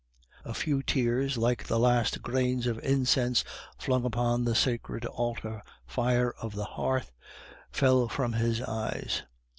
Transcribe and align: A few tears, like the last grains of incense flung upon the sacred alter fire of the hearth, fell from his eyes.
A 0.43 0.55
few 0.55 0.81
tears, 0.81 1.37
like 1.37 1.67
the 1.67 1.77
last 1.79 2.23
grains 2.23 2.65
of 2.65 2.79
incense 2.83 3.43
flung 3.77 4.03
upon 4.03 4.45
the 4.45 4.55
sacred 4.55 5.05
alter 5.05 5.61
fire 5.85 6.33
of 6.41 6.55
the 6.55 6.65
hearth, 6.65 7.11
fell 7.71 8.07
from 8.07 8.33
his 8.33 8.63
eyes. 8.63 9.21